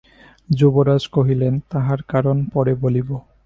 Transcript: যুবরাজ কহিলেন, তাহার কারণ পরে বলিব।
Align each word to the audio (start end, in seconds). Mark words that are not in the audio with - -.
যুবরাজ 0.49 1.03
কহিলেন, 1.07 1.53
তাহার 1.69 1.99
কারণ 2.03 2.37
পরে 2.53 2.73
বলিব। 2.75 3.09